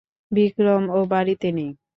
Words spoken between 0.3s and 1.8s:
বিক্রম, ও বাড়িতে নেই।